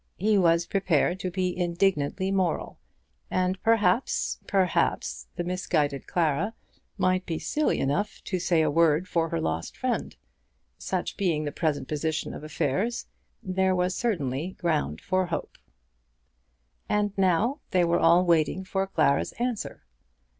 He 0.17 0.35
was 0.35 0.65
prepared 0.65 1.19
to 1.19 1.29
be 1.29 1.55
indignantly 1.55 2.31
moral; 2.31 2.79
and 3.29 3.61
perhaps, 3.61 4.39
perhaps, 4.47 5.27
the 5.35 5.43
misguided 5.43 6.07
Clara 6.07 6.55
might 6.97 7.23
be 7.27 7.37
silly 7.37 7.79
enough 7.79 8.19
to 8.23 8.39
say 8.39 8.63
a 8.63 8.71
word 8.71 9.07
for 9.07 9.29
her 9.29 9.39
lost 9.39 9.77
friend! 9.77 10.15
Such 10.79 11.17
being 11.17 11.45
the 11.45 11.51
present 11.51 11.87
position 11.87 12.33
of 12.33 12.43
affairs, 12.43 13.05
there 13.43 13.75
was 13.75 13.93
certainly 13.93 14.53
ground 14.53 15.01
for 15.01 15.27
hope. 15.27 15.55
And 16.89 17.15
now 17.15 17.59
they 17.69 17.83
were 17.85 17.99
all 17.99 18.25
waiting 18.25 18.63
for 18.63 18.87
Clara's 18.87 19.33
answer. 19.33 19.83